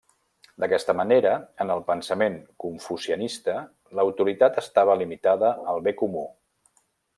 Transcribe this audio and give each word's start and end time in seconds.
D'aquesta 0.61 0.93
manera, 0.99 1.33
en 1.65 1.73
el 1.73 1.83
pensament 1.91 2.39
confucianista, 2.65 3.55
l'autoritat 3.99 4.59
estava 4.65 4.97
limitada 5.05 5.53
al 5.75 5.87
bé 5.91 5.95
comú. 6.03 6.27